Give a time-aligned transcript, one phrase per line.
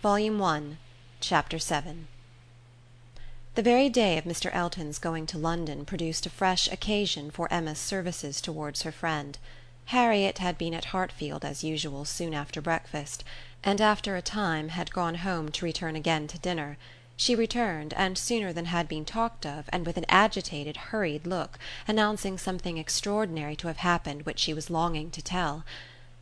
[0.00, 0.78] Volume One,
[1.18, 2.06] Chapter VII
[3.56, 4.48] The very day of Mr.
[4.54, 9.36] Elton's going to London produced a fresh occasion for Emma's services towards her friend.
[9.86, 13.24] Harriet had been at Hartfield as usual soon after breakfast,
[13.64, 16.78] and after a time had gone home to return again to dinner.
[17.16, 21.58] She returned, and sooner than had been talked of, and with an agitated hurried look,
[21.88, 25.64] announcing something extraordinary to have happened which she was longing to tell.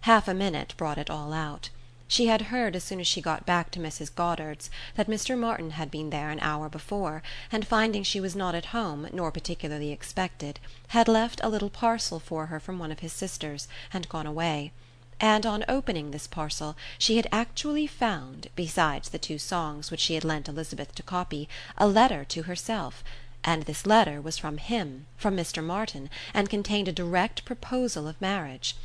[0.00, 1.68] Half a minute brought it all out.
[2.09, 4.14] She had heard as soon as she got back to Mrs.
[4.14, 5.36] Goddard's that Mr.
[5.36, 7.20] Martin had been there an hour before,
[7.51, 12.20] and finding she was not at home, nor particularly expected, had left a little parcel
[12.20, 14.70] for her from one of his sisters, and gone away;
[15.19, 20.14] and on opening this parcel she had actually found, besides the two songs which she
[20.14, 23.02] had lent Elizabeth to copy, a letter to herself;
[23.42, 25.61] and this letter was from him, from Mr.
[25.61, 28.77] Martin, and contained a direct proposal of marriage.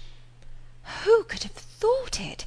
[1.03, 2.45] "Who could have thought it?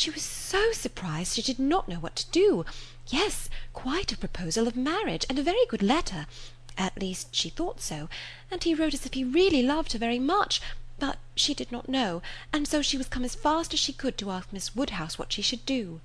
[0.00, 2.64] She was so surprised she did not know what to do.
[3.08, 6.28] Yes, quite a proposal of marriage, and a very good letter;
[6.76, 8.08] at least she thought so;
[8.48, 10.60] and he wrote as if he really loved her very much,
[11.00, 14.16] but she did not know, and so she was come as fast as she could
[14.18, 16.00] to ask Miss Woodhouse what she should do."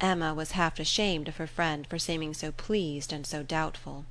[0.00, 4.04] Emma was half ashamed of her friend for seeming so pleased and so doubtful.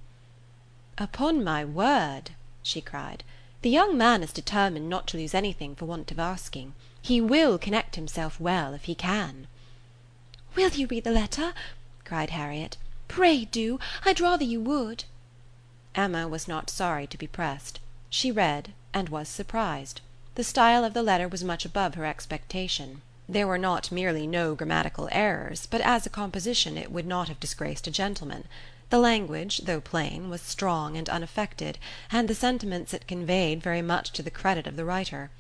[0.97, 3.23] "Upon my word," she cried,
[3.61, 6.73] "the young man is determined not to lose anything for want of asking.
[6.99, 9.45] He will connect himself well if he can."
[10.55, 11.53] "Will you read the letter?"
[12.03, 12.77] cried Harriet.
[13.07, 13.79] "Pray do.
[14.03, 15.03] I'd rather you would."
[15.93, 17.79] Emma was not sorry to be pressed.
[18.09, 20.01] She read, and was surprised.
[20.33, 23.03] The style of the letter was much above her expectation.
[23.29, 27.39] There were not merely no grammatical errors, but as a composition it would not have
[27.39, 28.47] disgraced a gentleman.
[28.91, 31.77] The language, though plain, was strong and unaffected,
[32.11, 35.31] and the sentiments it conveyed very much to the credit of the writer.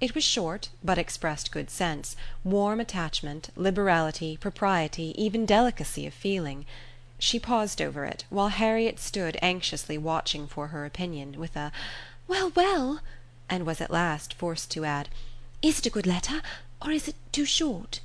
[0.00, 6.66] It was short, but expressed good sense, warm attachment, liberality, propriety, even delicacy of feeling.
[7.18, 11.72] She paused over it, while Harriet stood anxiously watching for her opinion, with a
[12.28, 13.00] "Well, well,"
[13.48, 15.08] and was at last forced to add,
[15.62, 16.42] "Is it a good letter,
[16.80, 17.98] or is it too short?"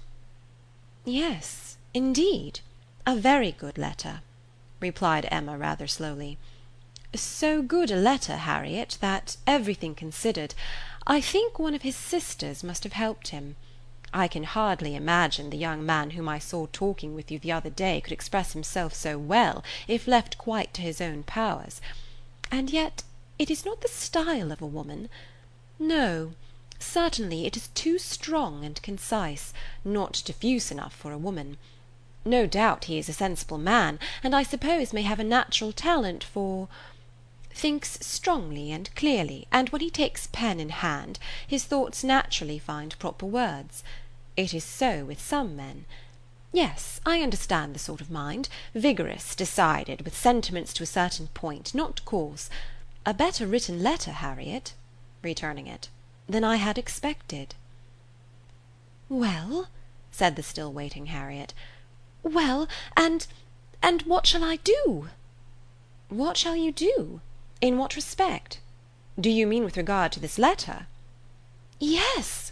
[1.05, 2.61] "Yes, indeed,
[3.05, 4.21] a very good letter,"
[4.79, 6.37] replied Emma rather slowly.
[7.13, 10.53] "So good a letter, Harriet, that, everything considered.
[11.07, 13.55] I think one of his sisters must have helped him.
[14.13, 17.69] I can hardly imagine the young man whom I saw talking with you the other
[17.69, 21.81] day could express himself so well if left quite to his own powers.
[22.51, 23.03] And yet
[23.37, 25.09] it is not the style of a woman.
[25.77, 26.33] No,
[26.79, 29.53] certainly it is too strong and concise,
[29.83, 31.57] not diffuse enough for a woman.
[32.27, 36.23] No doubt he is a sensible man, and I suppose may have a natural talent
[36.23, 36.67] for
[37.53, 42.97] thinks strongly and clearly, and when he takes pen in hand his thoughts naturally find
[42.97, 43.83] proper words.
[44.35, 45.85] It is so with some men.
[46.51, 51.75] Yes, I understand the sort of mind; vigorous, decided, with sentiments to a certain point,
[51.75, 52.49] not coarse.
[53.05, 54.73] A better written letter, Harriet,"
[55.21, 55.89] returning it,
[56.27, 57.53] "than I had expected."
[59.09, 59.67] "Well,"
[60.11, 61.53] said the still waiting Harriet,
[62.27, 63.27] "well, and
[63.83, 65.09] and what shall I do?"
[66.09, 67.21] "What shall you do?
[67.61, 68.59] In what respect?
[69.19, 70.87] Do you mean with regard to this letter?"
[71.79, 72.51] "Yes."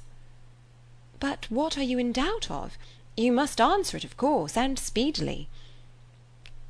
[1.19, 2.77] "But what are you in doubt of?
[3.17, 5.49] You must answer it, of course, and speedily."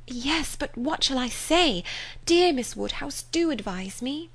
[0.06, 1.84] "Yes, but what shall I say?
[2.24, 4.30] Dear Miss Woodhouse, do advise me."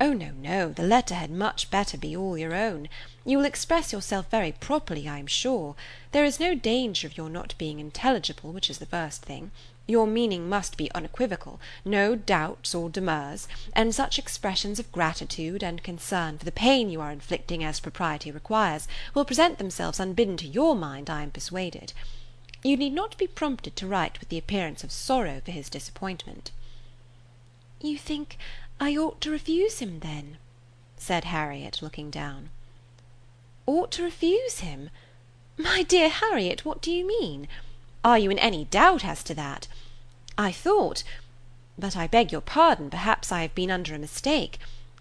[0.00, 2.88] "Oh no, no, the letter had much better be all your own.
[3.24, 5.74] You will express yourself very properly, I am sure.
[6.12, 9.50] There is no danger of your not being intelligible, which is the first thing.
[9.88, 15.82] Your meaning must be unequivocal, no doubts or demurs, and such expressions of gratitude and
[15.82, 20.46] concern for the pain you are inflicting as propriety requires, will present themselves unbidden to
[20.46, 21.92] your mind, I am persuaded.
[22.62, 26.50] You need not be prompted to write with the appearance of sorrow for his disappointment."
[27.80, 28.36] "You think
[28.80, 30.38] I ought to refuse him, then?"
[30.96, 32.50] said Harriet, looking down.
[33.66, 34.90] "Ought to refuse him?
[35.56, 37.48] My dear Harriet, what do you mean?
[38.04, 39.68] Are you in any doubt as to that?
[40.36, 41.02] I thought
[41.78, 44.58] but I beg your pardon, perhaps I have been under a mistake.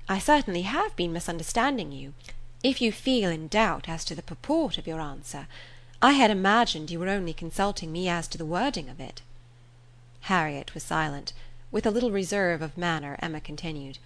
[0.08, 2.14] I certainly have been misunderstanding you.
[2.64, 5.48] If you feel in doubt as to the purport of your answer,
[6.02, 9.24] I had imagined you were only consulting me as to the wording of it."
[10.22, 11.34] Harriet was silent.
[11.70, 13.98] With a little reserve of manner Emma continued: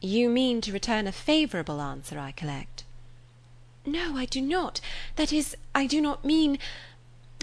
[0.00, 2.84] "You mean to return a favourable answer, I collect?"
[3.84, 4.80] "No, I do not.
[5.16, 6.58] That is, I do not mean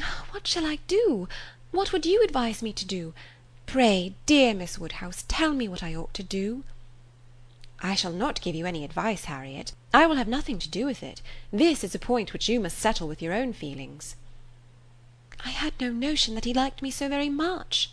[0.01, 1.27] ah, what shall I do?
[1.69, 3.13] What would you advise me to do?
[3.67, 6.63] Pray, dear Miss Woodhouse, tell me what I ought to do."
[7.79, 9.73] "I shall not give you any advice, Harriet.
[9.93, 11.21] I will have nothing to do with it.
[11.53, 14.15] This is a point which you must settle with your own feelings."
[15.45, 17.91] I had no notion that he liked me so very much,"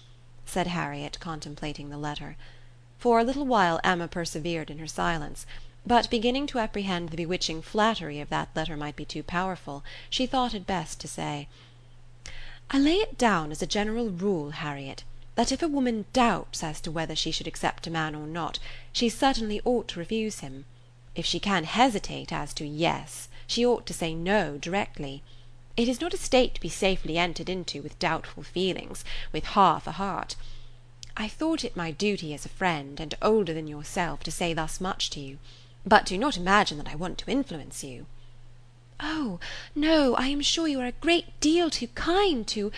[0.49, 2.37] said Harriet, contemplating the letter.
[2.99, 5.47] For a little while Emma persevered in her silence;
[5.87, 10.27] but beginning to apprehend the bewitching flattery of that letter might be too powerful, she
[10.27, 11.49] thought it best to say,
[12.71, 15.05] "I lay it down as a general rule, Harriet,
[15.35, 18.59] that if a woman doubts as to whether she should accept a man or not,
[18.93, 20.65] she certainly ought to refuse him.
[21.15, 25.23] If she can hesitate as to yes, she ought to say no directly.
[25.79, 29.87] It is not a state to be safely entered into with doubtful feelings, with half
[29.87, 30.35] a heart.
[31.17, 34.81] I thought it my duty as a friend, and older than yourself, to say thus
[34.81, 35.39] much to you;
[35.87, 38.07] but do not imagine that I want to influence you."
[38.99, 39.39] "Oh,
[39.73, 42.73] no, I am sure you are a great deal too kind to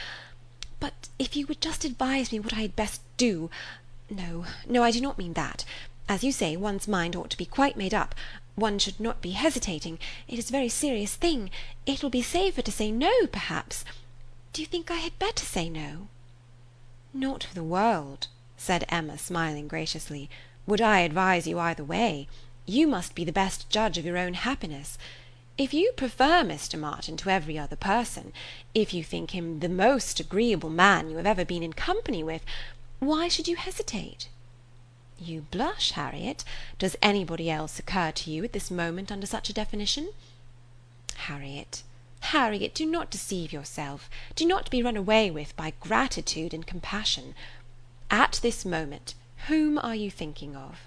[0.78, 3.48] but if you would just advise me what I had best do
[4.10, 5.64] no, no, I do not mean that.
[6.06, 8.14] As you say, one's mind ought to be quite made up
[8.60, 9.98] one should not be hesitating.
[10.28, 11.50] It is a very serious thing.
[11.86, 13.84] It will be safer to say no, perhaps.
[14.52, 16.08] Do you think I had better say no?"
[17.12, 20.28] "Not for the world," said Emma, smiling graciously,
[20.66, 22.28] "would I advise you either way.
[22.66, 24.98] You must be the best judge of your own happiness.
[25.56, 26.78] If you prefer Mr.
[26.78, 28.32] Martin to every other person,
[28.74, 32.44] if you think him the most agreeable man you have ever been in company with,
[32.98, 34.28] why should you hesitate?"
[35.22, 36.44] You blush, Harriet.
[36.78, 40.14] Does anybody else occur to you at this moment under such a definition?
[41.14, 41.82] Harriet,
[42.20, 44.08] Harriet, do not deceive yourself.
[44.34, 47.34] Do not be run away with by gratitude and compassion.
[48.10, 49.14] At this moment,
[49.48, 50.80] whom are you thinking of?"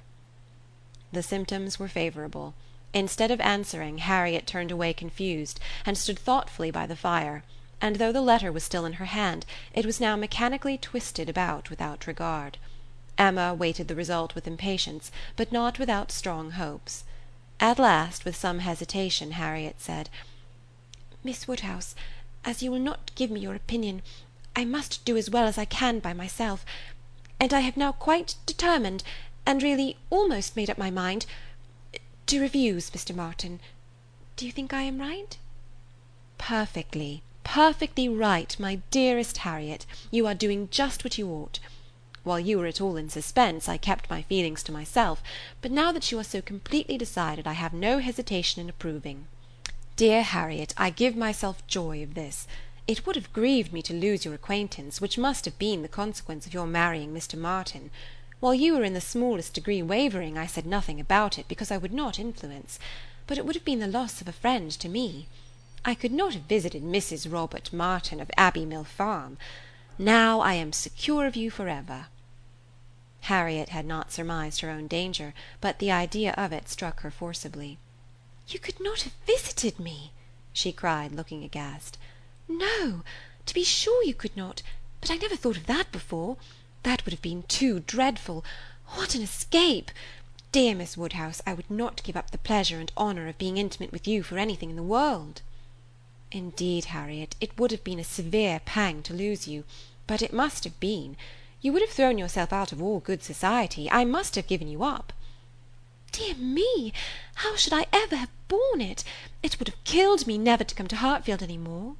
[1.11, 2.55] The symptoms were favourable.
[2.91, 7.43] Instead of answering, Harriet turned away confused, and stood thoughtfully by the fire;
[7.79, 9.45] and though the letter was still in her hand,
[9.75, 12.57] it was now mechanically twisted about without regard.
[13.17, 17.03] Emma waited the result with impatience, but not without strong hopes.
[17.59, 20.09] At last, with some hesitation, Harriet said,
[21.23, 21.95] "Miss Woodhouse,
[22.43, 24.01] as you will not give me your opinion,
[24.55, 26.65] I must do as well as I can by myself;
[27.39, 29.03] and I have now quite determined,
[29.45, 31.25] and really almost made up my mind,
[32.25, 33.15] to refuse Mr.
[33.15, 33.59] Martin.
[34.35, 35.37] Do you think I am right?"
[36.37, 39.85] "Perfectly, perfectly right, my dearest Harriet.
[40.09, 41.59] You are doing just what you ought.
[42.25, 45.21] While you were at all in suspense, I kept my feelings to myself;
[45.61, 49.27] but now that you are so completely decided, I have no hesitation in approving.
[49.97, 52.47] Dear Harriet, I give myself joy of this.
[52.87, 56.45] It would have grieved me to lose your acquaintance, which must have been the consequence
[56.45, 57.37] of your marrying Mr.
[57.37, 57.91] Martin.
[58.39, 61.77] While you were in the smallest degree wavering, I said nothing about it, because I
[61.77, 62.79] would not influence;
[63.27, 65.27] but it would have been the loss of a friend to me.
[65.83, 67.29] I could not have visited Mrs.
[67.29, 69.37] Robert Martin of Abbey Mill Farm.
[69.97, 72.05] Now I am secure of you for ever.
[73.27, 77.77] Harriet had not surmised her own danger, but the idea of it struck her forcibly.
[78.49, 80.11] "You could not have visited me!"
[80.51, 81.97] she cried, looking aghast.
[82.49, 83.01] "No,
[83.45, 84.61] to be sure you could not;
[84.99, 86.35] but I never thought of that before.
[86.83, 88.43] That would have been too dreadful.
[88.87, 89.89] What an escape!
[90.51, 93.93] Dear Miss Woodhouse, I would not give up the pleasure and honour of being intimate
[93.93, 95.41] with you for anything in the world."
[96.33, 99.63] "Indeed, Harriet, it would have been a severe pang to lose you;
[100.07, 101.15] but it must have been.
[101.63, 103.89] You would have thrown yourself out of all good society.
[103.89, 105.13] I must have given you up."
[106.11, 106.91] "Dear me!
[107.35, 109.05] How should I ever have borne it?
[109.41, 111.95] It would have killed me never to come to Hartfield any more."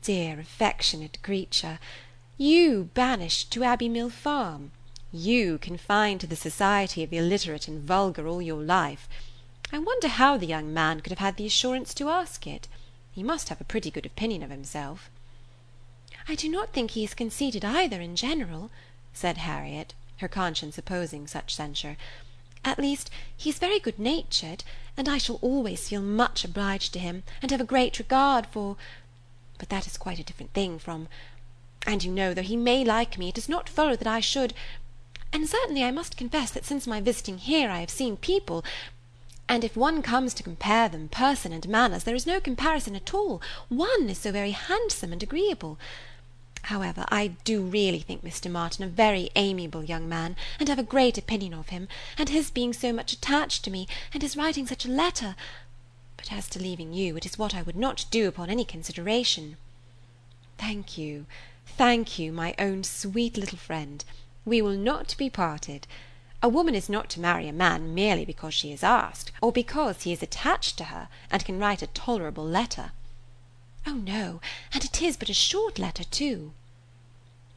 [0.00, 1.80] "Dear affectionate creature!
[2.38, 4.70] You banished to Abbey Mill Farm!
[5.10, 9.08] You confined to the society of the illiterate and vulgar all your life!
[9.72, 12.68] I wonder how the young man could have had the assurance to ask it.
[13.10, 15.10] He must have a pretty good opinion of himself."
[16.28, 18.70] "I do not think he is conceited either, in general,"
[19.12, 21.96] said Harriet, her conscience opposing such censure;
[22.64, 24.64] "at least, he is very good natured,
[24.96, 28.76] and I shall always feel much obliged to him, and have a great regard for
[29.58, 31.08] but that is quite a different thing from
[31.86, 34.54] and you know, though he may like me, it does not follow that I should
[35.32, 38.64] and certainly I must confess that since my visiting here I have seen people
[39.48, 43.12] and if one comes to compare them, person and manners, there is no comparison at
[43.12, 45.78] all, one is so very handsome and agreeable.
[46.62, 48.50] However, I do really think Mr.
[48.50, 52.50] Martin a very amiable young man, and have a great opinion of him, and his
[52.50, 55.34] being so much attached to me, and his writing such a letter
[56.22, 59.56] but as to leaving you, it is what I would not do upon any consideration."
[60.56, 61.26] "Thank you,
[61.66, 64.04] thank you, my own sweet little friend.
[64.44, 65.88] We will not be parted.
[66.40, 70.02] A woman is not to marry a man merely because she is asked, or because
[70.02, 72.92] he is attached to her, and can write a tolerable letter.
[73.84, 74.40] "Oh no,
[74.72, 76.52] and it is but a short letter too."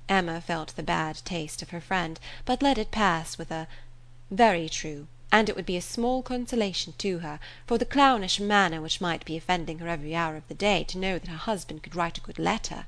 [0.09, 3.67] Emma felt the bad taste of her friend, but let it pass with a
[4.31, 8.81] "Very true, and it would be a small consolation to her, for the clownish manner
[8.81, 11.83] which might be offending her every hour of the day, to know that her husband
[11.83, 12.87] could write a good letter."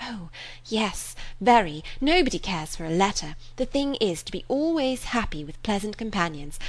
[0.00, 0.30] "Oh
[0.66, 1.82] yes, very.
[2.00, 3.34] Nobody cares for a letter.
[3.56, 6.60] The thing is to be always happy with pleasant companions.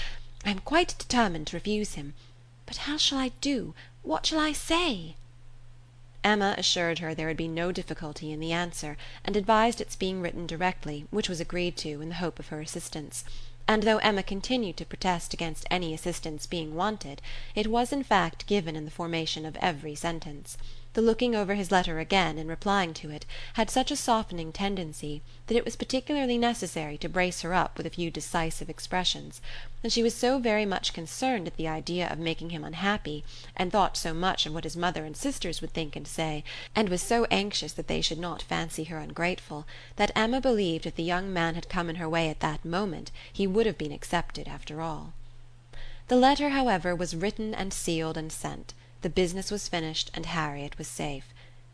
[0.43, 2.15] I am quite determined to refuse him.
[2.65, 3.75] But how shall I do?
[4.01, 5.15] What shall I say?"
[6.25, 10.21] Emma assured her there would be no difficulty in the answer, and advised its being
[10.21, 13.23] written directly, which was agreed to, in the hope of her assistance
[13.67, 17.21] and though Emma continued to protest against any assistance being wanted,
[17.55, 20.57] it was in fact given in the formation of every sentence.
[20.95, 23.25] The looking over his letter again, in replying to it,
[23.55, 27.85] had such a softening tendency that it was particularly necessary to brace her up with
[27.85, 29.41] a few decisive expressions;
[29.83, 33.25] and she was so very much concerned at the idea of making him unhappy,
[33.57, 36.87] and thought so much of what his mother and sisters would think and say, and
[36.87, 41.03] was so anxious that they should not fancy her ungrateful, that Emma believed if the
[41.03, 44.47] young man had come in her way at that moment he would have been accepted
[44.47, 45.11] after all.
[46.07, 48.73] The letter, however, was written and sealed and sent.
[49.05, 51.25] The business was finished and Harriet was safe.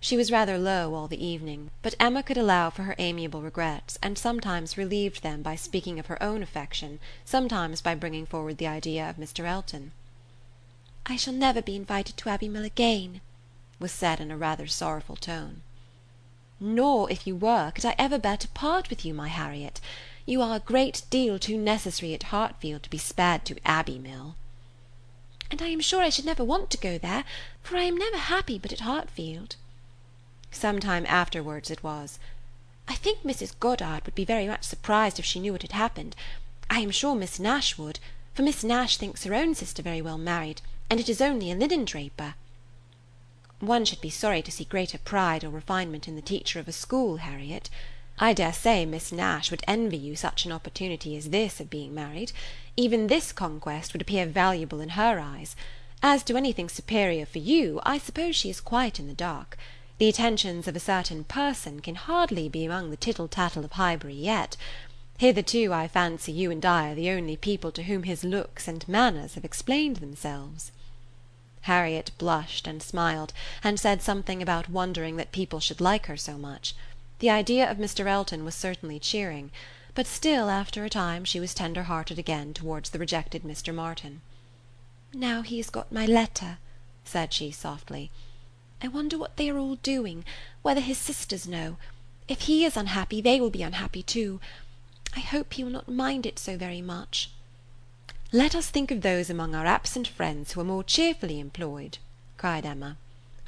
[0.02, 3.98] She was rather low all the evening, but Emma could allow for her amiable regrets,
[4.04, 8.68] and sometimes relieved them by speaking of her own affection, sometimes by bringing forward the
[8.68, 9.46] idea of Mr.
[9.46, 9.94] Elton.
[11.06, 13.22] "I shall never be invited to Abbey Mill again,"
[13.80, 15.62] was said in a rather sorrowful tone.
[16.60, 19.80] "Nor, if you were, could I ever bear to part with you, my Harriet.
[20.26, 24.36] You are a great deal too necessary at Hartfield to be spared to Abbey Mill."
[25.52, 27.26] "And I am sure I should never want to go there,
[27.62, 29.58] for I am never happy but at Hartfield."
[30.50, 32.20] Some time afterwards it was:
[32.88, 33.60] "I think Mrs.
[33.60, 36.16] Goddard would be very much surprised if she knew what had happened.
[36.70, 38.00] I am sure Miss Nash would,
[38.34, 41.56] for Miss Nash thinks her own sister very well married, and it is only a
[41.56, 42.36] linen draper."
[43.60, 46.72] "One should be sorry to see greater pride or refinement in the teacher of a
[46.72, 47.70] school, Harriet.
[48.20, 51.94] I dare say Miss Nash would envy you such an opportunity as this of being
[51.94, 52.32] married.
[52.78, 55.56] Even this conquest would appear valuable in her eyes.
[56.04, 59.58] As to anything superior for you, I suppose she is quite in the dark.
[59.98, 64.16] The attentions of a certain person can hardly be among the tittle tattle of Highbury
[64.16, 64.58] yet.
[65.20, 68.88] Hitherto I fancy you and I are the only people to whom his looks and
[68.88, 70.72] manners have explained themselves."
[71.62, 73.32] Harriet blushed and smiled,
[73.64, 76.74] and said something about wondering that people should like her so much.
[77.22, 78.08] The idea of Mr.
[78.08, 79.52] Elton was certainly cheering;
[79.94, 83.72] but still after a time she was tender hearted again towards the rejected Mr.
[83.72, 84.22] Martin.
[85.14, 86.58] "Now he has got my letter,"
[87.06, 88.10] said she softly,
[88.82, 90.26] "I wonder what they are all doing,
[90.64, 91.78] whether his sisters know.
[92.28, 94.42] If he is unhappy they will be unhappy too.
[95.16, 97.30] I hope he will not mind it so very much."
[98.32, 102.00] "Let us think of those among our absent friends who are more cheerfully employed,"
[102.38, 102.98] cried Emma.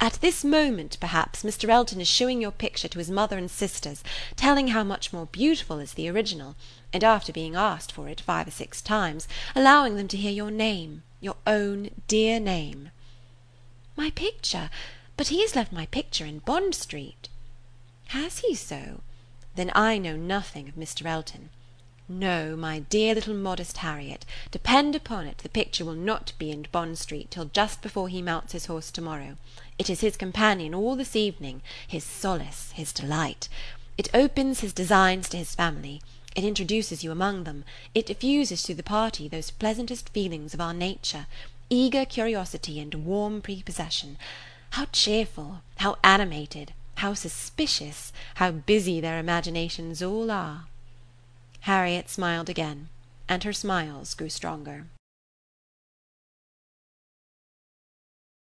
[0.00, 1.68] At this moment, perhaps, Mr.
[1.68, 4.02] Elton is shewing your picture to his mother and sisters,
[4.36, 6.56] telling how much more beautiful is the original,
[6.92, 10.50] and after being asked for it five or six times, allowing them to hear your
[10.50, 12.90] name, your own dear name."
[13.96, 14.68] "My picture?
[15.16, 17.28] But he has left my picture in Bond Street."
[18.08, 19.00] "Has he so?
[19.54, 21.06] Then I know nothing of Mr.
[21.06, 21.50] Elton.
[22.08, 26.66] No, my dear little modest Harriet, depend upon it the picture will not be in
[26.70, 29.38] Bond Street till just before he mounts his horse to morrow.
[29.78, 33.48] It is his companion all this evening, his solace, his delight.
[33.98, 36.00] It opens his designs to his family;
[36.36, 37.64] it introduces you among them;
[37.94, 41.26] it diffuses through the party those pleasantest feelings of our nature,
[41.70, 44.16] eager curiosity and warm prepossession.
[44.70, 50.66] How cheerful, how animated, how suspicious, how busy their imaginations all are!"
[51.60, 52.88] Harriet smiled again,
[53.28, 54.86] and her smiles grew stronger.